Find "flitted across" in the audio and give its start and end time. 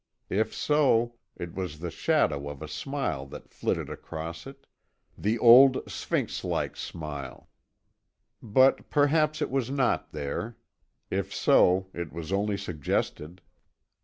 3.51-4.47